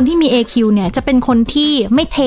[0.00, 2.18] คนที่มี AQ เนี่ยจะเป็นคนที่ไม่เท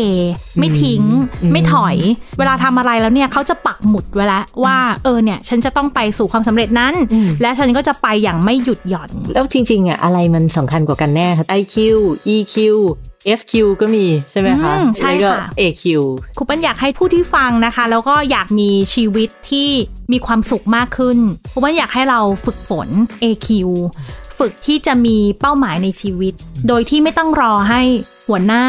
[0.60, 1.04] ไม่ทิ้ง
[1.52, 1.96] ไม่ถอย
[2.40, 6.94] เวลาทำอะไรแล้วเนี่ยเขาจะปักหมุดไว้แล้วว่าเออเนี่ยฉันจะต้องไปสู่ความสำเร็จนั้น
[7.42, 11.76] และฉันก็จะไปอย่างไม่หยุดหย่อน แล้วจริงๆอะอะไรมันสำคัญกว่ากันแน่คะ IQ
[12.36, 12.56] EQ
[13.40, 15.84] SQ ก็มีใช่ไหมคะอืมใช่แล้วก็ค่ะ AQ
[16.38, 19.70] ครูเปิ้ลอยากให้ผู้ที่ฟังนะคะ แล้วก็อยากมีชีวิตที่
[20.12, 21.18] มีความสุขมากขึ้น
[21.52, 22.90] ครูเปิ้ลอยากให้เราฝึกฝน
[23.24, 23.48] AQ
[24.42, 26.34] ฝึกที่จะมีเป้าหมายในชีวิต
[26.68, 27.82] โดยที่ไม่ต้องรอให้
[28.28, 28.66] หัวหน้า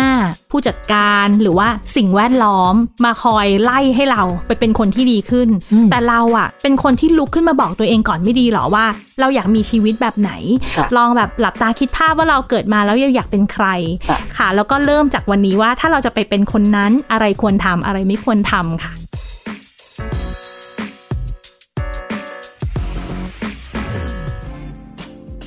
[0.51, 5.48] ผู้จัดการหรือว่าสิ่งแวดล้อมมาคอยไล่ให้เราไปเป็นคนที่ดีขึ้น
[5.91, 8.87] แต่เราอะเป็นคนที่ลุกขึ้นมาบอกตัวเองก่อนไม่ดีหรอว่า
[9.21, 10.31] เราอยากมีชีวิตแบบไหน
[10.77, 13.67] ค่ะลองแบบหลับตาคิดภาพว่าเราเกิดมาแล้วอยากเป็นใคร
[14.09, 18.93] ค่ะค่ะ แล้วก็เริ่มจากวันนี้ว่าถ้าเราจะไปเป็นคนนั้นอะไรควรทำอะไรไม่ควรทำค่ะ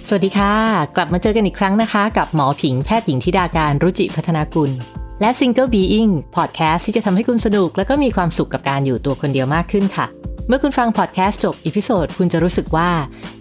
[0.10, 0.54] สวัสดีค่ะ
[0.96, 4.72] กลับมาเจอกันอีกครั้งนะคะ กับหมอผิงแพทย์หญิงธิดาการรุจิพัฒนากุล
[5.22, 10.06] และ Single Being Podcast ที่จะทำให้คุณสนุก และก็มีความสุขกับการอยู่ตัวคนเดียวมากขึ้นค่ะ
[10.48, 12.90] เมื่อคุณฟังพอดแคสต์จบ episode คุณจะรู้สึกว่า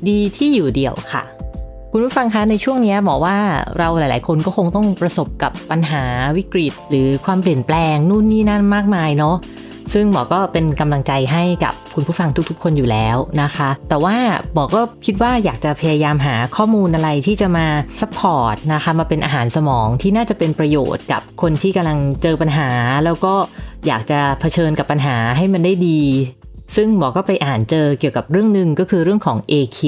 [0.08, 1.22] ดีที่อยู่เดี่ยวค่ะ
[1.92, 3.36] คุณผู้ฟังคะในช่วงนี้หมอว่า
[3.78, 6.04] เราหลาย ๆ คนก็คงต้องประสบกับปัญหา
[6.36, 9.36] วิกฤต หรือความเปลี่ยนแปลงนู่นนี่นั่นมากมายเนาะ
[9.92, 14.16] ซึ่งหมอก็เป็นกำลังใจให้กับคุณผู้ฟังทุกๆ คนอยู่แล้วนะคะ แต่ว่า
[14.54, 17.66] หมอก็คิดว่าอยากจะพยายามหาข้อมูลอะไรที่จะมา
[18.00, 22.68] support นะคะมาเป็นอาหารสมองที่น่าจะเป็นประโยชน์กับคนที่กำลังเจอปัญหา
[23.05, 23.34] แล้วก็
[23.86, 26.00] อยากจะเผชิญกับปัญหาให้มันได้ดี
[26.77, 29.80] ซึ่งหมอก็ไปอ่านเจอเกี่ยวกับเรื่องหนึ่งก็คือเรื่องของ AQ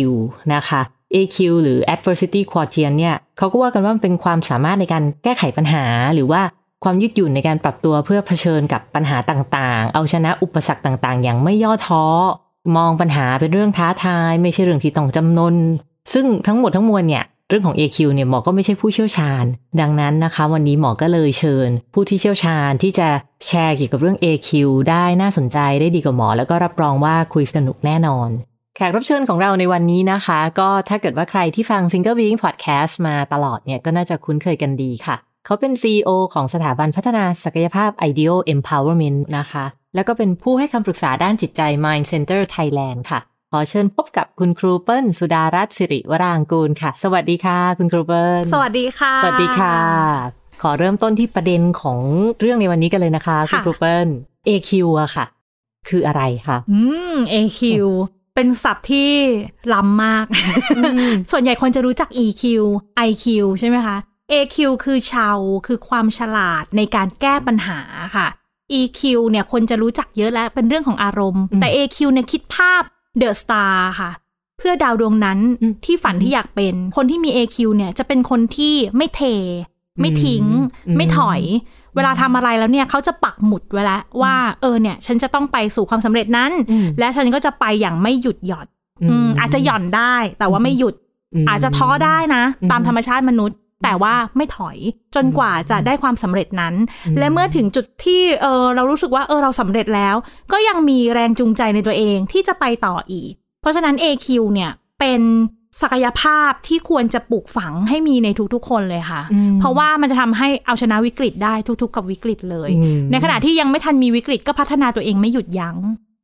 [0.55, 0.80] นะคะ
[1.14, 5.84] AQ หรือ adversity quotient เนี่ยเขาก็ว่ากันว่ามันเป็นความสามารถในการแก้ไขปัญหา
[6.14, 6.42] หรือว่า
[6.85, 12.05] ความยืดหยุ่นในการปรับตัวเพื่อเผชิญกับปัญหาต่างๆ เอาชนะอุปสรรคต่างๆ อย่างไม่ย่อท้อ
[12.77, 15.57] มองปัญหาเป็นเรื่องท้าทาย ไม่ใช่เรื่องที่ต้องจำนน
[16.13, 19.45] ซึ่งทั้งหมดทั้งมวลเนี่ยเรื่องของ AQ เนี่ยหมอก็ไม่ใช่ผู้เชี่ยวชาญ
[19.81, 23.08] ดังนั้นนะคะ วันนี้หมอก็เลยเชิญ ผู้ที่เชี่ยวชาญที่จะ
[23.47, 24.51] แชร์เกี่ยวกับเรื่อง AQ
[24.91, 28.29] ได้น่าสนใจได้ดีกว่าหมอ แล้วก็รับรองว่าคุยสนุกแน่นอน
[28.77, 35.17] แขกรับเชิญของเราในวันนี้นะคะ ก็ถ้าเกิดว่าใครที่ฟัง Single Being Podcast มาตลอดเนี่ยก็น่าจะคุ้นเคยกันดีค่ะ
[35.48, 39.64] เขาเป็น CEO ของสถาบันพัฒนาศักยภาพ Ideal Empowerment นะคะ
[39.95, 43.20] แล้วก็เป็นผู้ให้คำปรึกษาด้านจิตใจ Mind Center Thailand ค่ะ
[43.52, 49.77] ขอเชิญพบกับคุณครูเปิ้ลสุดารัตน์สิริวรางกูลค่ะ สวัสดีค่ะ คุณครูเปิ้ล สวัสดีค่ะ สวัสดีค่ะ
[50.62, 51.98] ขอเริ่มต้นที่ประเด็นของ
[52.40, 54.08] เรื่องในวันนี้กันเลยนะคะ คุณค่ะครูเปิ้ล
[54.48, 54.70] AQ
[55.01, 55.24] อะค่ะ
[55.89, 56.78] คืออะไรคะอื
[57.14, 57.61] ม AQ
[58.34, 59.11] เป็นศัพท์ที่
[59.74, 60.27] ล้ำมาก
[61.30, 62.42] ส่วนใหญ่คนจะรู้จัก EQ
[63.08, 63.24] IQ
[63.61, 63.98] ใช่ไหมคะ
[64.33, 67.79] AQ คือชาวคือความฉลาดในการแก้ปัญหา
[68.17, 68.27] ค่ะ
[68.81, 69.01] EQ
[69.31, 72.83] เนี่ยคนจะรู้จักเยอะแล้วเป็นเรื่องของอารมณ์ แต่ AQ เนี่ยคิดภาพ
[73.20, 74.11] The Star ค่ะ
[74.59, 79.23] เพื่อดาวดวงนั้นอืมที่ฝันที่อยากเป็น คนที่มี AQ เนี่ยจะเป็นคนที่ไม่เท
[80.01, 80.45] ไม่ทิ้ง
[80.87, 81.41] อืมไม่ถอย
[81.95, 88.67] เวลาทำอะไรแล้วเนี่ยเขาจะปักหมุดไว้แล้วว่า เออเนี่ย ฉันจะต้องไปสู่ความสำเร็จนั้นอืมและฉันก็จะไปอย่างไม่หยุดหย่อน
[89.11, 90.95] อืมอาจจะหย่อนได้ แต่ว่าไม่หยุด
[91.45, 94.77] มอาจจะท้อได้นะอืมตามธรรมชาติมนุษย์ แต่ว่าไม่ถอย
[95.14, 96.75] จนกว่าจะได้ความสำเร็จนั้น
[97.07, 100.14] อืมและเมื่อถึงจุดที่เออเรารู้สึกว่าเออเราสำเร็จแล้ว
[100.53, 104.70] ก็ยังมีแรงจูงใจในตัวเองที่จะไปต่ออีก เพราะฉะนั้น AQ เนี่ย
[105.01, 105.20] เป็น
[105.83, 115.77] ศักยภาพที่ควรจะปลูกฝังให้มีในทุกๆ คนเลยค่ะอืมเพราะว่ามันจะทำให้เอาชนะวิกฤตได้ทุก ๆ กับวิกฤตเลยอืมในขณะที่ยังไม่ทันมีวิกฤตก็พัฒนาตัวเองไม่หยุดยัง้ง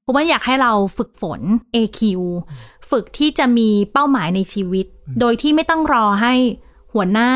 [0.02, 1.40] เพราะว่าอยากให้เราฝึกฝน
[1.74, 2.00] AQ
[2.90, 4.86] ฝึกที่จะมีเป้าหมายในชีวิต
[5.20, 6.34] โดยที่ไม่ต้องรอให้
[6.94, 7.32] หัวหน้า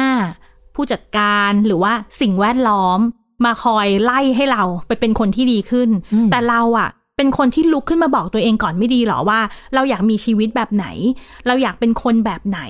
[0.74, 3.00] ผู้จัดการหรือว่าสิ่งแวดล้อม
[3.44, 9.40] มาคอยไล่ให้เราไปเป็นคนที่ดีขึ้นอืมแต่เราอะเป็นคนที่ลุกขึ้นมาบอกตัวเองก่อนไม่ดีหรอว่า
[9.74, 10.86] เราอยากมีชีวิตแบบไหน
[11.46, 12.60] เราอยากเป็นคนแบบไหน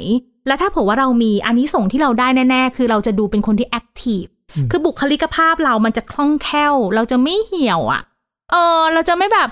[0.46, 4.22] และถ้าเผื่อว่าเรามีอันนี้ส่งส์ที่เราได้แน่ ๆ คือเราจะดูเป็นคนที่แอคทีฟ
[4.70, 8.02] คือบุคลิกภาพเรามันจะคล่องแคล่ว เราจะไม่เหี่ยวอะ่ะ
[8.50, 9.48] เออเราจะไม่แบบ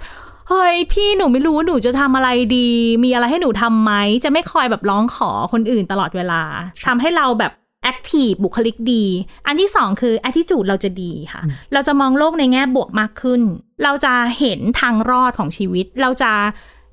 [0.49, 2.69] เฮ้ยพี่หนูไม่รู้ว่าหนูจะทำอะไรดี
[3.05, 3.93] มีอะไรให้หนูทำไหม
[4.25, 6.43] จะไม่คอยแบบร้องขอคนอื่นตลอดเวลา
[6.87, 7.53] ทำให้เราแบบ
[7.83, 9.05] แอคทีฟบุคลิกดี
[9.47, 11.43] อันที่สองคือ attitude เราจะดีค่ะ
[11.73, 13.41] เราจะมองโลกในแง่บวกมากขึ้น
[13.85, 16.33] เราจะเห็นทางรอดของชีวิต เราจะ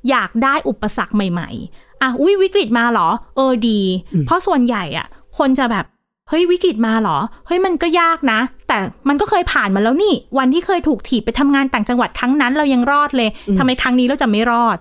[0.10, 3.82] อยากได้อุปสรรคใหม่ ๆ อะอุ้ยวิกฤตมาเหรอ เออดี
[4.26, 5.08] เพราะส่วนใหญ่อะ
[5.38, 5.86] คนจะแบบ
[6.32, 7.18] เฮ้ยวิกฤตมาเหรอ
[7.48, 8.78] เฮ้ยมันก็ยากนะ แต่
[9.10, 14.78] มันก็เคยผ่านมาแล้วนี่ วันที่เคยถูกถีบไปทำงานต่างจังหวัดครั้งนั้นเรายังรอดเลยทำไมครั้งนี้เราจะไม่รอด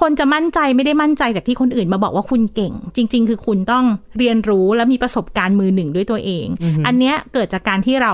[0.00, 3.84] คนจะมั่นใจไม่ได้มั่นใจจากที่คนอื่นมาบอกว่าคุณเก่ง จริง ๆ คือคุณต้อง
[4.18, 6.46] เรียนรู้และมีประสบการณ์มือหนึ่งด้วยตัวเอง
[6.86, 8.12] อันเนี้ยเกิดจากการที่เรา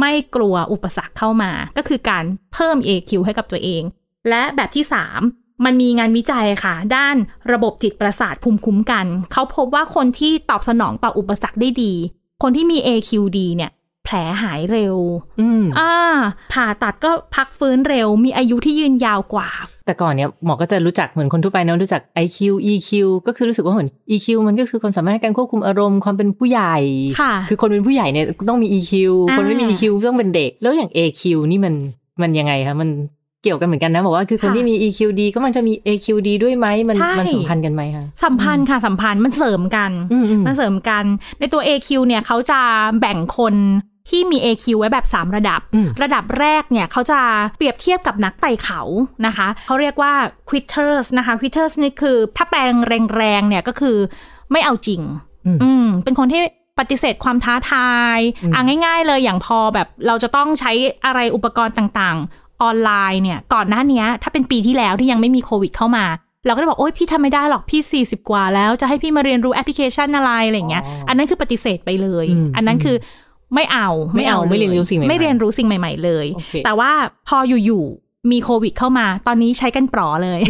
[0.00, 3.82] ไม่กลัวอุปสรรคเข้ามา ก็คือการเพิ่ม AQ ให้กับตัวเอง
[4.28, 7.16] และแบบที่ 3มันมีงานวิจัยค่ะ ด้าน
[7.52, 11.94] ระบบจิตประสาทภูมิคุ้มกัน เขาพบว่าคนที่ตอบสนองต่ออุปสรรคได้ดี
[12.42, 13.70] คนที่มี AQD เนี่ย
[14.04, 14.96] แผลหายเร็ว
[15.40, 15.92] อืมอ่า
[16.52, 19.48] ผ่าตัดก็พักฟื้นเร็ว มีอายุที่ยืนยาวกว่า
[19.86, 22.38] แต่ก่อนเนี่ยหมอก็จะรู้จักเหมือนคนทั่วไปเนอะรู้จัก IQ
[22.72, 22.90] EQ
[23.26, 26.76] ก็คือรู้สึกว่าเหมือน EQ มันก็คือความสามารถในการควบคุมอารมณ์ความเป็นผู้ใหญ่
[27.20, 28.92] ค่ะคือคนเป็นผู้ใหญ่เนี่ยต้องมี EQ
[29.28, 31.74] อ่าคนไม่มี EQ ต้องเป็นเด็ก แล้วอย่าง AQ นี่มัน
[32.22, 32.88] มันยังไงคะมัน
[33.42, 41.04] เกี่ยวกันเหมือนกันนะ บอกว่าคือคนที่มี EQ ดีก็มันจะมี AQ ดีด้วยไหมมันใช่มันสัมพันธ์กันไหมคะสัมพันธ์ค่ะสัมพันธ์มันเสริมกันอืมอืมมันเสริมกัน
[41.38, 42.60] ในตัว AQ เนี่ยเขาจะ
[43.00, 43.54] แบ่งคน
[44.10, 47.20] ที่มี AQ ไว้แบบ 3 ระดับอืมระดับแรกเนี่ยเขาจะ
[47.56, 48.80] เปรียบเทียบกับนักไต่เขา
[49.26, 50.12] นะคะเขาเรียกว่า
[50.48, 52.74] quitters นะคะ quitters นี่คือถ้าแปลง
[53.16, 53.96] แรงๆเนี่ยก็คือ
[54.52, 55.00] ไม่เอาจริง
[55.46, 56.42] อืมอืมเป็นคนที่
[56.78, 60.72] ปฏิเสธความท้าทายอืมอะง่าย ๆ เลยอย่างพอแบบเราจะต้องใช้
[61.04, 66.04] อะไรอุปกรณ์ต่างๆ ออนไลน์เนี่ย ก่อนหน้าเนี้ยถ้าเป็นปีที่แล้วที่ยังไม่มีโควิดเข้ามา
[66.46, 72.96] เราก็จะบอก โอ๊ยพี่ทำไม่ได้หรอกพี่ 40 กว่าแล้ว จะให้พี่มาเรียนรู้แอปพลิเคชันอะไรอะไรอย่างเงี้ยอ๋ออัอันนั้นคือปฏิเสธไปเลยอืมอันนั้นคือ
[73.54, 76.90] ไม่เอาไม่เอาไม่เรียนรู้สิ่งใหม่ๆไม่เรียนรู้สิ่งใหม่ ๆ เลยโอเคแต่ว่า
[77.28, 80.40] พออยู่ๆ มีโควิดเข้ามา ตอนนี้ใช้กันปลอเลย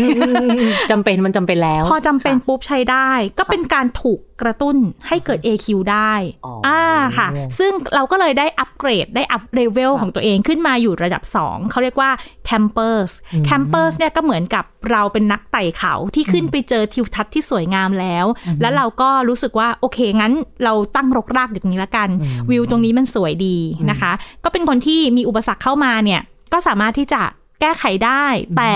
[0.91, 4.77] จำเป็นมันจำเป็นแล้ว พอจำเป็นปุ๊บใช้ได้ ก็เป็นการถูกกระตุ้น
[5.09, 6.13] ให้เกิด AQ ได้
[6.47, 6.81] อ๋ออ่อ่า
[7.19, 7.29] ค่ะ
[7.59, 12.11] ซึ่งเราก็เลยได้อัปเกรดได้อัปเลเวลค่ะของตัวเองขึ้นมาอยู่ระดับ 2 เขาเรียกว่า
[12.49, 13.13] campers
[13.49, 18.27] campers เนี่ยก็เหมือนกับเราเป็นนักไต่เขาที่ขึ้นไปเจอทิวทัศน์ที่สวยงามแล้ว
[18.61, 20.33] แล้วเราก็รู้สึกว่า โอเค งั้น
[20.65, 22.09] เราตั้งรกรากอยู่ตรงนี้ละกัน
[22.51, 23.57] วิวตรงนี้มันสวยดี
[23.91, 24.13] นะคะ
[24.45, 26.21] ก็เป็นคนที่มีอุปสรรคเข้ามาเนี่ย
[26.53, 27.23] ก็สามารถที่จะ
[27.61, 28.25] แก้ไขได้
[28.57, 28.75] แต่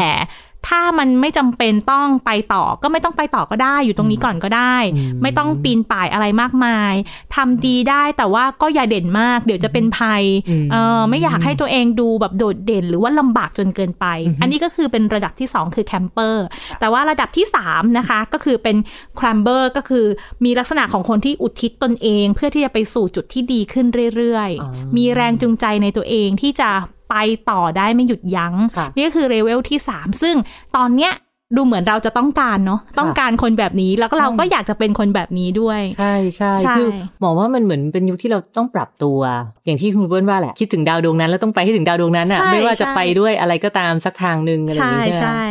[0.70, 6.94] ถ้ามันไม่จำเป็นต้องไปต่อก็ไม่ต้องไปต่อก็ได้อยู่ตรงนี้ก่อนก็ได้อืมไม่ต้องปีนป่ายอะไรมากมาย
[7.34, 14.06] ทำดีได้แต่ว่าก็อย่าเด่นมาก เดี๋ยวจะเป็นภัยอืมเออไม่อยากให้ตัวเองดูแบบโดดเด่น หรือว่าลำบากจนเกินไป
[14.40, 16.44] อันนี้ก็คือเป็นระดับที่ 2 คือแคมเปอร์
[16.80, 18.76] แต่ว่าระดับที่ 3 นะคะ ก็คือเป็น
[19.18, 20.06] ครัมเบอร์ก็คือ
[20.44, 26.70] มีลักษณะของคนที่อุทิศตนเอง เพื่อที่จะไปสู่จุดที่ดีขึ้นเรื่อยอ๋อๆมีแรงจูงใจในตัวเองที่จะ
[27.10, 27.14] ไป
[27.50, 30.34] ต่อได้ไม่หยุดยัง้งค่ะนี่ก็คือเลเวลที่ 3 ซึ่ง
[30.76, 31.12] ตอนเนี้ย
[31.56, 36.88] ดูเหมือนเราจะต้องการเนาะต้องการคนแบบนี้แล้วก็เราก็อยากจะเป็นคนแบบนี้ด้วยใช่ใช่ใช่คือ
[37.20, 39.18] หมอว่ามันเหมือนเป็นยุคที่เราต้องปรับตัว
[39.64, 45.42] อย่างที่คุณเบิ้ลว่าแหละ คิดถึงดาวดวงนั้นแล้วต้องไปให้ถึงดาวดวงนั้นอะใช่ไม่ว่าจะใช่ไปด้วยอะไรก็ตามสักทางหนึ่งอะไรอย่างใช่นี้ใช่ไหมใช่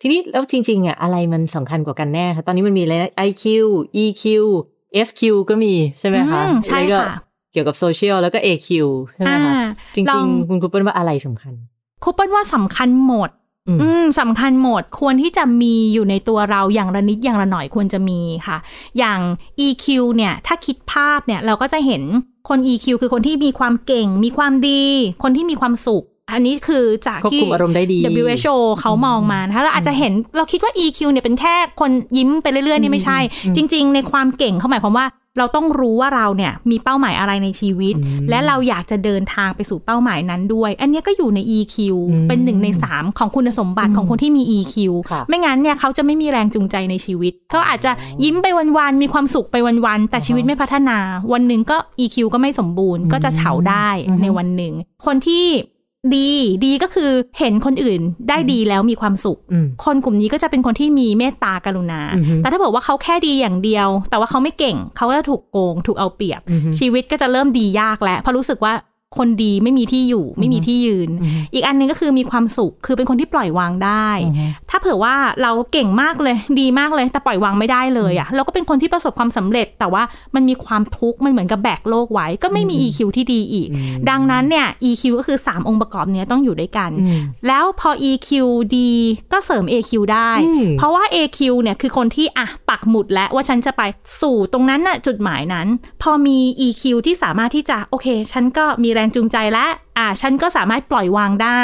[0.00, 3.44] ทีนี้แล้วจริงๆอะอะไรมันสำคัญกว่ากันแน่คะตอนนี้มันมีอะไรนะ IQ
[4.04, 4.24] EQ
[5.06, 7.16] SQ ก็มีใช่ไหมคะอืมใช่แล้วก็ค่ะ
[7.52, 8.68] เกี่ยวกับโซเชียลแล้วก็ AQ
[9.14, 9.54] ใช่ไหมอ่าคะ
[9.94, 11.52] จลริองงๆ คุณครูเปิ้ลว่าอะไรสำคัญ
[12.02, 13.30] ครูเปิ้ลว่าสำคัญหมด
[13.68, 18.56] อืมอืมสำคัญหมดควรที่จะมีอยู่ในตัวเราอย่างละนิดอย่างละหน่อยควรจะมีค่ะ
[18.98, 19.18] อย่าง
[19.66, 19.86] EQ
[20.16, 22.02] เนี่ย ถ้าคิดภาพเนี่ยเราก็จะเห็น
[22.48, 24.84] คน EQ คือคนที่มีความเก่ง มีความดี
[25.22, 33.18] คนที่มีความสุข อันนี้คือจากควบที่คุมอารมณ์ได้ดี WHO เขามองมานะคะเราอาจจะเห็นเราคิดว่า EQ เนี่ยเป็นแค่คนยิ้มไปเรื่อยๆนี่ไม่ใช่
[33.56, 35.06] จริง ๆ ในความเก่งเขาหมายความว่า
[35.38, 41.76] เราต้องรู้ว่าเราเนี่ยมีเป้าหมายอะไรในชีวิตอืมและเราอยากจะเดินทางไปสู่เป้าหมายนั้นด้วย อันเนี้ยก็อยู่ใน EQ
[42.10, 44.76] อืมเป็นหนึ่งในสามของคุณสมบัติของคนที่มี EQ
[45.10, 47.92] ครับไม่งั้นเนี่ยเขาจะไม่มีแรงจูงใจในชีวิตเขาอาจจะ
[48.24, 48.46] ยิ้มไป
[48.78, 50.98] วันๆมีความสุขไปวันๆแต่ชีวิตไม่พัฒนา
[51.32, 54.74] วันหนึ่งก็ EQ ก็ไม่สมบูรณ์ก็จะเฉาได้อืมในวันหนึ่ง
[55.06, 55.46] คนที่
[56.14, 56.30] ดี
[56.64, 68.72] ดีก็คือเห็นคนอื่นได้ดีแล้วมีความสุขอืมคนกลุ่มนี้ก็จะเป็นคนที่มีเมตตากรุณาอือฮึแต่ถ้าบอกว่าเขาแค่ดีอย่างเดียว แต่ว่าเขาไม่เก่งเขาก็จะถูกโกง ถูกเอาเปรียบอือฮึชีวิตก็จะเริ่มดียากแล้วเพราะรู้สึกว่า
[69.18, 80.02] คนดีไม่มีที่อยู่ไม่มีที่ยืนอือฮึอีกอันหนึงก็คือมีความสุขคือเป็นคนที่ปล่อยวางได้อือฮึถ้าเผื่อว่าเราเก่งมากเลยดีมากเลย แต่ปล่อยวางไม่ได้เลยอะ่ะเราก็เป็นคนที่ประสบความสำเร็จ แต่ว่า
[80.34, 88.30] มันมีความทุกข์มันเหมือนกับแบกโลกไว้ ก็ไม่มี EQ ที่ดีอีกอืมดังนั้นเนี่ย EQ ก็คือ 3 องค์ประกอบเนี้ยต้องอยู่ด้วยกันอืมแล้วพอ EQ
[88.76, 88.92] ดี
[89.32, 93.82] ก็เสริม AQ ได้อืมเพราะว่า AQ เนี่ยคือคนที่อะปักหมุดแล้วว่าฉันจะไป
[94.20, 95.66] สู่ตรงนั้นน่ะจุดหมายนั้น
[96.02, 101.62] พอมี EQ ที่สามารถที่จะโอเค ฉันก็มีแรงจูงใจแล้วอะฉันก็สามารถปล่อยวางได้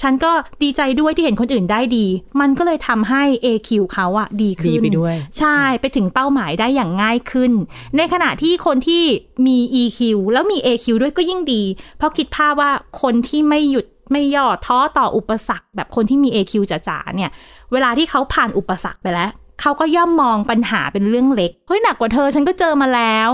[0.00, 2.06] ฉันก็ดีใจด้วยที่เห็นคนอื่นได้ดี
[2.40, 7.52] มันก็เลยทำให้ AQ เขาอะดีขึ้นดีไปด้วย ใช่ ไปถึงเป้าหมายได้อย่างง่ายขึ้น
[7.96, 9.02] ในขณะที่คนที่
[9.46, 10.00] มี EQ
[10.32, 11.62] แล้วมี AQ ด้วยก็ยิ่งดี
[11.98, 12.70] เพราะคิดภาพว่า
[13.02, 17.30] คนที่ไม่หยุดไม่ย่อท้อต่ออุปสรรค แบบคนที่มี AQ จ๋าๆเนี่ย
[17.72, 19.30] เวลาที่เขาผ่านอุปสรรคไปแล้ว
[19.60, 23.30] เขาก็ย่อมมองปัญหาเป็นเรื่องเล็ก เฮ้ยหนักกว่าเธอฉันก็เจอมาแล้ว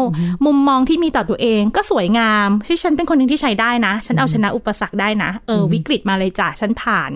[0.47, 7.11] มุมมองที่มีต่อตัวเองก็สวยงามที่ฉันเป็นคนหนึ่งที่ใช้ได้นะ ฉันเอาชนะอุปสรรคได้นะ เออวิกฤตมาเลยจ้ะฉันผ่าน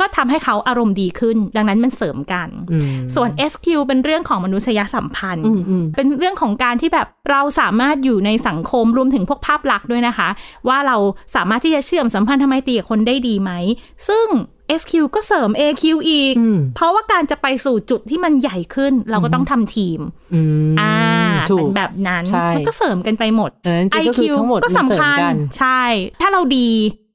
[0.00, 10.28] ก็ทำให้เขาอารมณ์ดีขึ้น ดังนั้นมันเสริมกันอืมส่วน SQ เป็นเรื่องของมนุษยสัมพันธ์อืมอืมเป็นเรื่องของการที่แบบเราสามารถอยู่ในสังคมรวมถึงพวกภาพลักษณ์ด้วยนะคะ
[10.68, 10.96] ว่าเรา
[11.34, 13.50] สามารถที่จะเชื่อมสัมพันธ์ทำไมตรีกับคนได้ดีไหม
[14.08, 14.26] ซึ่ง
[14.80, 20.00] SQ ก็เสริม AQ อีกอืมเพราะว่าการจะไปสู่จุดที่มันใหญ่ขึ้น เราก็ต้องทำทีม
[20.34, 20.40] อื
[20.72, 20.94] มอ่า
[21.50, 25.82] ถูเป็กนแบบนั้นใช่มันก็เสริมกันไปหมดดังนั้นจริงๆก็คือทั้งหมดก็มันเสริสำมคัญกันใช่
[26.20, 26.68] ถ้าเราดี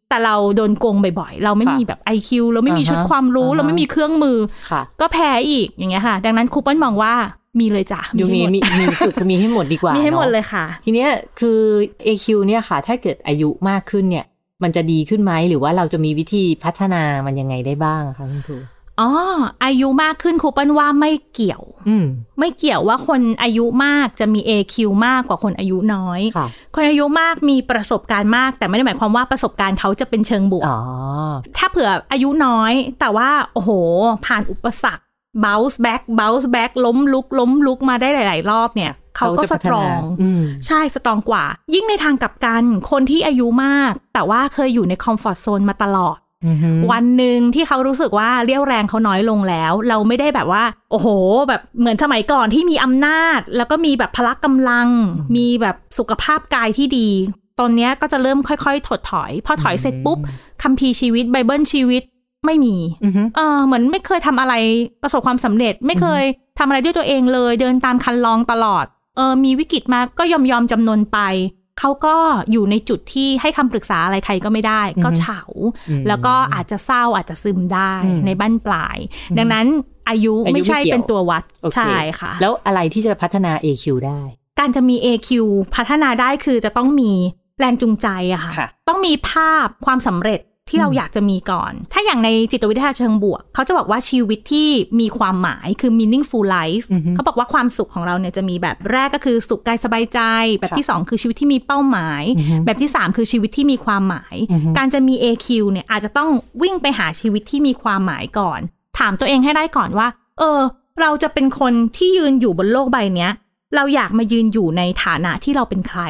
[0.09, 4.37] แต่เราโดนโกงบ่อยๆ เราไม่ค่ะมีแบบ IQ เราไม่มีอ่าฮะชุดความรู้อ่าฮะเราไม่มีเครื่องมือ
[4.69, 7.13] ค่ะก็แพ้อีกอย่างเงี้ยค่ะ ดังนั้นครูเปิ้ลมองว่า
[7.59, 11.09] มีเลยจ้ะยุคนี้มีมีมีฝึกมีให้หมดดีกว่ามีให้หมดนอะเลยค่ะ ทีเนี้ย
[11.39, 11.59] คือ
[12.05, 14.25] AQ เนี่ยค่ะ ถ้าเกิดอายุมากขึ้นเนี่ย
[14.63, 18.57] มันจะดีขึ้นไหมหรือว่าเราจะมีวิธีพัฒนามันยังไงได้บ้างอะคะคุณครู
[19.01, 19.09] อ๋อ
[19.65, 22.05] อายุมากขึ้นครูเปิ้ลว่าไม่เกี่ยว อืม
[22.39, 24.75] ไม่เกี่ยวว่าคนอายุมากจะมี AQ
[25.07, 30.79] มากกว่าคนอายุน้อยค่ะคนอายุมากมีประสบการณ์มาก แต่ไม่ได้หมายความว่าประสบการณ์เขาจะเป็นเชิงบวกอ๋อ
[31.57, 33.71] ถ้าเผื่ออายุน้อย แต่ว่าโอ้โห
[34.25, 35.03] ผ่านอุปสรรค
[35.43, 46.24] bounce back bounce back ล้มลุก ล้มลุกมาได้หลาย ๆ รอบเนี่ยเขาก็จะสพัฒตรอนางอืมใช่สตรองกว่า ยิ่งในทางกลับกัน คนที่อายุมาก แต่ว่าเคยอยู่ในคอมฟอร์ z โซนมาตลอดอือฮึ
[46.91, 51.07] วันหนึ่งที่เขารู้สึกว่าเรี่ยวแรงเขาน้อยลงแล้ว เราไม่ได้แบบว่า โอ้โห
[51.49, 54.87] แบบเหมือนสมัยก่อนที่มีอำนาจ แล้วก็มีแบบพละกำลัง
[55.35, 57.09] มีแบบสุขภาพกายที่ดี
[57.59, 60.17] ตอนเนี้ยก็จะเริ่มค่อยๆ ถดถอย พอถอยเสร็จปุ๊บ
[60.63, 62.03] คัมภีร์ชีวิตไบเบิลชีวิต
[62.45, 64.53] ไม่มีอือฮึเออเหมือนไม่เคยทำอะไร
[65.03, 66.23] ประสบความสำเร็จ ไม่เคย
[66.59, 71.19] ทำอะไรด้วยตัวเองเลย เดินตามคันลองตลอดเออมีวิกฤตมาก็ยอมยอมจำนนไป
[71.79, 72.15] เขาก็
[72.51, 75.41] อยู่ในจุดที่ให้คำปรึกษาอะไรใครก็ไม่ได้ ก็เฉา
[75.89, 78.97] อืมแล้วก็อาจจะเศร้าอาจจะซึมได้อืมในบั้นปลาย
[79.37, 79.67] ดังนั้น
[80.09, 84.21] อายุอายุไม่ใช่ไม่เกี่ยวเป็นตัววัดโอเคใช่ค่ะ แล้วอะไรที่จะพัฒนา AQ ได้
[84.59, 85.29] การจะมี AQ
[85.75, 87.11] พัฒนาได้คือจะต้องมี
[87.59, 94.69] แรงจูงใจอะค่ะค่ะต้องมีภาพความสำเร็จ ที่เราอยากจะมีก่อน ถ้าอย่างในจิตวิทยาเชิงบวก เขาจะบอกว่าชีวิตที่
[94.99, 100.19] มีความหมายคือ meaningful life อือฮึเขาบอกว่าความสุขของเราเนี่ยจะมีแบบแรกก็คือสุขกายสบายใจ
[100.57, 106.29] แบบที่สองคือชีวิตที่มีเป้าหมายอือฮึแบบที่สามคือชีวิตที่มีความหมายอือฮึการจะมี AQ เนี่ยอาจจะต้อง
[106.61, 108.59] วิ่งไปหาชีวิตที่มีความหมายก่อน
[108.99, 110.07] ถามตัวเองให้ได้ก่อนว่า
[110.39, 110.61] เออ
[111.01, 113.31] เราจะเป็นคนที่ยืนอยู่บนโลกใบเนี้ย
[113.75, 116.01] เราอยากมายืนอยู่ในฐานะที่เราเป็นใคร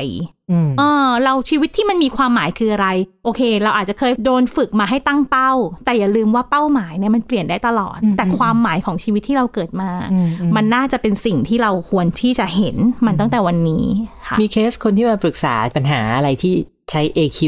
[0.51, 2.87] อืมเออเราชีวิตที่มันมีความหมายคืออะไร
[3.23, 5.51] โอเค เราอาจจะเคยโดนฝึกมาให้ตั้งเป้า
[5.85, 13.85] แต่อย่าลืมว่าเป้าหมายเนี่ยมันเปลี่ยนได้ตลอดอืมแต่ความหมายของชีวิตที่เราเกิดมาอืมอืมมันน่าจะเป็นสิ่งที่เราควรที่จะเห็นมันตั้งแต่วันนี้
[14.27, 16.55] ค่ะมีเคสคนที่มาปรึกษาปัญหาอะไรที่
[16.91, 17.39] ใช้ AQ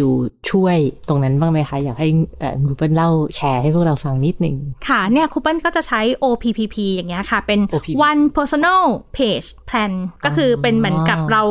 [0.50, 0.78] ช่วย
[1.08, 4.56] ตรงนั้นบ้างไหมคะ อยากให้เอ่อคุณเปิ้ลเล่าแชร์ให้พวกเราฟังนิดหนึ่ง
[4.88, 8.84] ค่ะเนี่ยครูเปิ้ลก็จะใช้ OPPP อย่างเงี้ยค่ะ เป็น OPPP one personal
[9.18, 9.92] page plan
[10.26, 11.42] ก็คือเป็นเหมือนกับเรา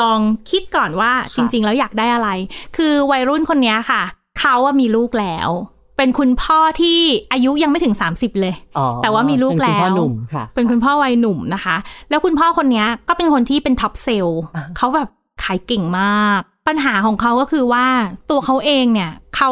[0.00, 0.18] ลอง
[0.50, 2.28] คิดก่อนว่าจริง ๆ แล้วอยากได้อะไร
[2.76, 4.02] คือวัยรุ่นคนเนี้ยค่ะ
[4.40, 5.50] เขาอะมีลูกแล้ว
[5.96, 7.00] เป็นคุณพ่อที่
[7.32, 11.76] อายุยังไม่ถึง 30 เลยอ๋อแต่ว่ามีลูกเป็นคุณพ่อแล้วหนุ่มค่ะ เป็นคุณพ่อวัยหนุ่มนะคะ
[12.10, 15.08] แล้วคุณพ่อคนเนี้ยก็เป็นคนที่เป็น top sales อ่าเขาแบบ
[15.44, 17.86] ขายเก่งมาก ปัญหาของเขาก็คือว่า
[18.30, 19.50] ตัวเขาเองเนี่ยเขา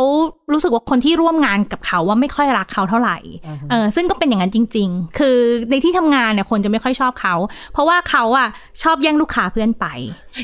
[0.52, 5.38] รู้สึกว่าคนที่ร่วมงานกับเขาว่าไม่ค่อยรักเขาเท่าไหร่อ่าฮะเออซึ่งก็เป็นอย่างนั้นจริง ๆ คือ
[5.70, 7.34] ในที่ทำงานเนี่ยคนจะไม่ค่อยชอบเขา
[7.72, 8.48] เพราะว่าเขาอะ
[8.82, 9.86] ชอบแย่งลูกค้าเพื่อนไป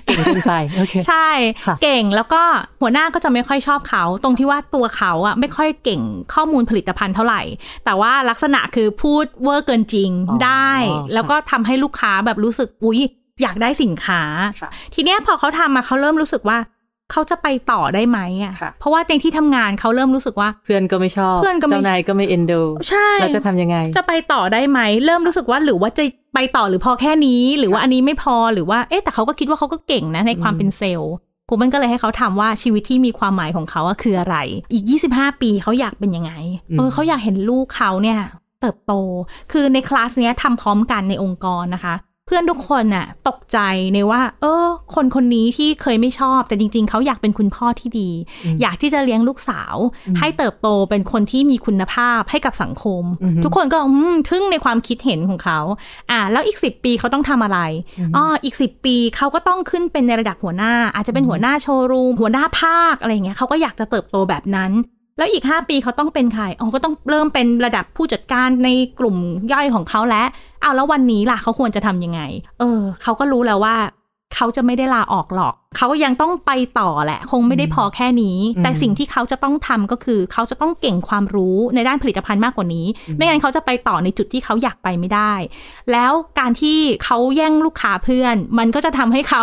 [0.06, 1.28] เก่งเกินไปโอเคใช่
[1.64, 2.42] ค่ะเก่งแล้วก็
[2.80, 6.00] หัวหน้าก็จะไม่ค่อยชอบเขา ตรงที่ว่าตัวเขาอะไม่ค่อยเก่ง
[6.34, 7.42] ข้อมูลผลิตภัณฑ์เท่าไหร่
[7.84, 13.00] แต่ว่าลักษณะคือพูดเวอร์เกินจริงอ๋อได้ค่ะแล้วก็ทำให้ลูกค้าแบบรู้สึกอุ้ย
[13.42, 14.22] อยากได้สินค้า
[14.60, 16.58] ค่ะทีเนี้ยพอเขาทำมาเขาเริ่มรู้สึกว่า
[17.12, 31.14] เขาจะไปต่อได้ไหมอะค่ะ เพราะว่าในที่ทำงานเขาเริ่มรู้สึกว่า เพื่อนก็ไม่ชอบ เพื่อนก็ไม่เจ้านายก็ไม่เอ็นดูใช่เราจะทำยังไง จะไปต่อได้ไหม เริ่มรู้สึกว่าหรือว่าจะไปต่อหรือพอแค่นี้ หรือว่าอันนี้ไม่พอหรือว่าเอ๊ะแต่เขาก็คิดว่าเขาก็เก่งนะในความเป็นเซลล์
[31.48, 34.36] ครูมันก็เลยให้เขาทำว่าชีวิตที่มีความหมายของเขาอะคืออะไร
[34.72, 36.32] อีก 25 ปีเขาอยากเป็นยังไง
[36.70, 38.18] อืมเออเขาอยากเห็นลูกเขาเนี่ย
[38.60, 38.92] เติบโต
[39.52, 41.94] คือในคลาสเนี้ยทำพร้อมกันในองค์กรนะคะ
[42.28, 43.58] เพื่อนทุกคนน่ะตกใจ
[43.94, 48.10] ในว่า เออ คนคนนี้ที่เคยไม่ชอบ แต่จริง ๆ เขาอยากเป็นคุณพ่อที่ดี
[48.60, 49.74] อยากที่จะเลี้ยงลูกสาว
[50.18, 55.58] ให้เติบโตเป็นคนที่มีคุณภาพให้กับสังคมอือฮึทุกคนก็อืมทึ่งในความคิดเห็นของเขา
[56.10, 57.58] อ่า แล้วอีกสิปีเขาต้องทำอะไร
[58.16, 64.72] อ๋ออีกสิปีเขาก็ต้องขึ้นเป็นในระดับหัวหน้า อาจจะเป็นหัวหน้าโชว์รูมหัวหน้าภาคอะไรอย่างเงี้ยเขาก็อยากจะเติบโตแบบนั้น
[65.18, 68.68] แล้วอีก 5 ปีเขาต้องเป็นใครอ๋อก็ต้องเริ่มเป็นระดับผู้จัดการใน
[68.98, 69.16] กลุ่ม
[69.52, 70.26] ย่อยของเขาแล้ว
[70.62, 72.20] เอาแล้ววันนี้ล่ะเขาควรจะทำยังไง
[72.58, 73.76] เออเขาก็รู้แล้วว่า
[74.34, 85.32] เขาจะไม่ได้ลาออกหรอก เขายังต้องไปต่อแหละ คงไม่ได้พอแค่นี้ แต่สิ่งที่เขาจะต้องทำก็คือ เขาจะต้องเก่งความรู้ในด้านผลิตภัณฑ์มากกว่านี้ ไม่งั้นเขาจะไปต่อในจุดที่เขาอยากไปไม่ได้
[85.92, 89.42] แล้วการที่เขาแย่งลูกค้าเพื่อน มันก็จะทำให้เขา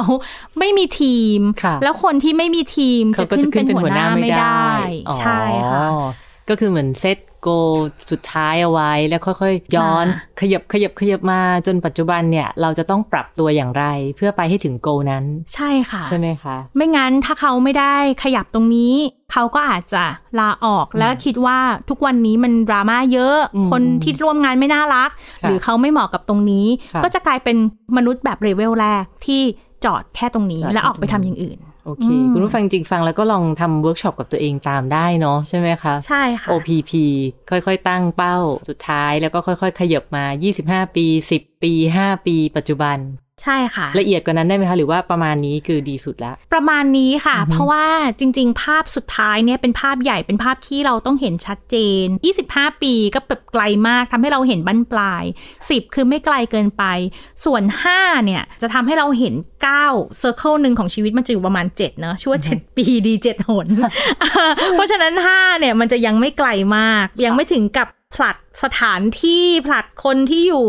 [0.59, 4.77] ไม่มีทีมค่ะแล้วคนที่ไม่มีทีมจะเขาก็ขึ้จะนขึ้เป็นนเป็นหัหัววหหน้าน้าไม่ไม่ได้ได้
[5.19, 6.01] ใช่ค่ะอ๋อ
[6.49, 7.49] ก็คือเหมือนเซต โก
[8.11, 13.85] สุดท้ายเอาไว้ แล้วค่อยๆ ย้อนอ่าขยับขยับขยับมาจนปัจจุบันเนี่ย เราจะต้องปรับตัวอย่างไร
[14.15, 15.23] เพื่อไปให้ถึงโกนั้น
[15.53, 18.93] ใช่ค่ะ ใช่ไหมคะ ไม่งั้นถ้าเขาไม่ได้ขยับตรงนี้
[19.31, 20.03] เขาก็อาจจะ
[20.39, 21.59] ลาออกแล้วคิดว่า
[21.89, 25.09] ทุกวันนี้มันดราม่าเยอะอืมคนที่ร่วมงานไม่น่ารัก
[25.41, 27.57] ค่ะหรือเขาไม่เหมาะกับตรงนี้ค่ะก็จะกลายเป็น
[27.97, 29.41] มนุษย์แบบเลเวลแรกที่
[29.85, 36.91] จอดแค่ตรงนี้จอดแล้วออกไปแค่ตรงนี้ทำอย่างอื่น โอเคอืมคุณผู้ฟังจริงฟังแล้วก็ลองทำเวิร์กช็อปกับตัวเองตามได้เนาะใช่ไหมคะ ใช่ค่ะ OPP
[37.49, 38.37] ค่อยๆ ตั้งเป้า
[38.69, 40.25] สุดท้ายแล้วก็ค่อยๆ ขยับมา
[40.59, 41.05] 25 ปี
[41.37, 42.97] 10 ปี 5 ปี ปัจจุบัน
[43.41, 47.85] ใช่ค่ะ ละเอียดกว่านั้นได้ไหมคะหรือว่าประมาณนี้คือดีสุดแล้ว ประมาณนี้ค่ะอือฮึเพราะว่า
[48.19, 52.05] จริง ๆ ภาพสุดท้ายเนี่ยเป็นภาพใหญ่เป็นภาพที่เราต้องเห็นชัดเจน
[52.43, 55.23] 25 ปีก็แบบไกลมากทำให้เราเห็นบั้นปลาย
[55.59, 56.83] 10 คือไม่ไกลเกินไป
[57.45, 57.63] ส่วน
[57.95, 59.65] 5 เนี่ย จะทำให้เราเห็น
[60.19, 63.67] เนี่ย circle หนึ่งของชีวิตมันจะอยู่ประมาณ 7 เนอะชั่ว 7ปีดี 7 หน
[64.73, 70.67] เพราะฉะนั้น 5 เนี่ยมันจะยังไม่ไกลมาก ยังไม่ถึงกับผลัดสถานที่ผลัดคนที่อยู่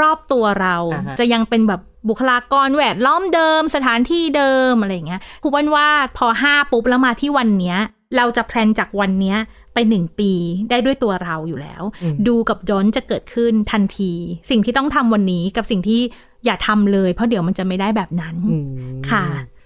[0.00, 5.88] รอบตัวเราอ่าฮะจะยังเป็นแบบ บุคลากรแวดล้อมเดิม สถานที่เดิมอะไรอย่างเงี้ยพูดว่าว่า
[6.18, 7.78] พอห้าปุ๊บแล้วมาที่วันเนี้ย
[8.16, 9.36] เราจะ plan จากวันเนี้ย
[9.74, 10.32] ไปหนึ่งปี
[10.70, 14.12] ได้ด้วยตัวเราอยู่แล้วอืมดูกับย้อนจะเกิดขึ้นทันที
[14.50, 16.00] สิ่งที่ต้องทำวันนี้กับสิ่งที่
[16.44, 18.66] อย่าทำเลย เพราะเดี๋ยวมันจะไม่ได้แบบนั้นอืม
[19.10, 19.24] ค่ะ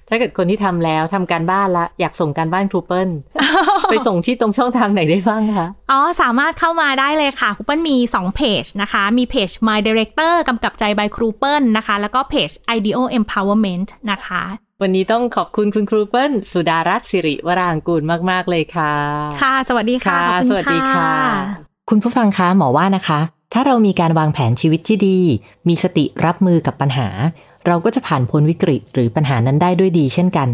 [0.08, 3.08] ถ้าเกิดคนที่ทำแล้วทำการบ้านละ อยากส่งการบ้านครูเปิล
[3.94, 14.42] ไปส่งที่ตรงช่องทางไหนได้บ้างคะอ๋อสามารถเข้ามาได้เลยค่ะครูเปิ้ลมี 2 เพจนะคะ มีเพจ My Director กำกับใจ by ครูเปิ้ลนะคะ แล้วก็เพจ IDEO Empowerment นะคะ
[14.82, 18.92] วันนี้ต้องขอบคุณคุณครูเปิลสุดารัตน์สิริวรางกูลมาก ๆ เลยค่ะ
[19.42, 21.14] ค่ะ สวัสดีค่ะขอบคุณสวัสดีค่ะค่ะ
[21.90, 23.20] คุณผู้ฟังคะหมอว่านะคะ
[23.52, 25.18] ถ้าเรามีการวางแผนชีวิตที่ดี
[25.68, 27.08] มีสติรับมือกับปัญหา
[27.66, 30.48] เราก็จะผ่านพ้นวิกฤตหรือปัญหานั้นได้ด้วยดีเช่นกัน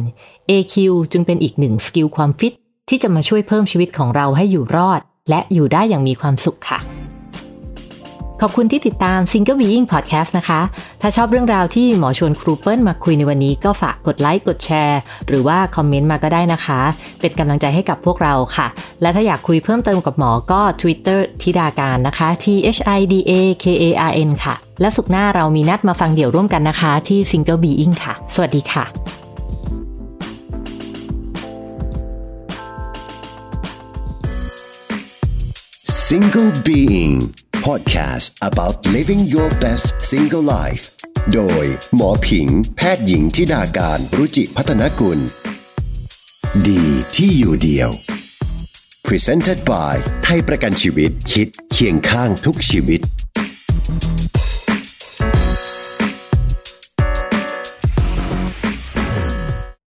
[0.50, 0.75] AQ
[1.12, 2.52] จึงเป็นอีกหนึ่ง skill ความฟิต
[2.90, 6.80] ที่จะมาช่วยเพิ่มชีวิตของเราให้อยู่รอด และอยู่ได้อย่างมีความสุขค่ะ
[8.40, 10.61] ขอบคุณที่ติดตาม Single Being Podcast นะคะ
[11.00, 16.80] ถ้าชอบเรื่องราวที่หมอชวนครูเปิ้ลมาคุยในวันนี้ก็ฝากกดไลค์กดแชร์ หรือว่าคอมเมนต์มาก็ได้นะคะ
[17.21, 18.67] เป็นกำลังใจให้กับพวกเราค่ะ
[19.02, 27.19] และถ้าอยากคุยเพิ่มเติมกับหมอก็ Twitter ธิดาการนะคะ T H I D A K A R N ค่ะ และสุกร์หน้าเรามีนัดมาฟังเดี่ยวร่วมกันนะคะ ที่
[27.30, 28.86] Single Being ค่ะ สวัสดีค่ะ
[36.10, 37.16] Single Being
[37.66, 40.84] Podcast about living your best single life
[41.34, 41.64] โดย
[41.96, 45.18] หมอผิง แพทย์หญิงทิดาการรุจิพัฒนกุล
[46.68, 46.84] ดี
[47.16, 47.90] ที่อยู่เดียว
[49.06, 53.00] Presented by ไทยประกันชีวิตคิดเคียงข้างทุกชีวิต